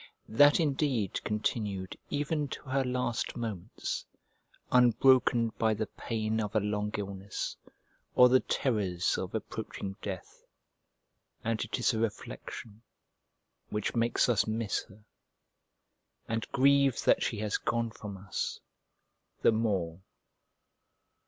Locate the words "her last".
2.63-3.35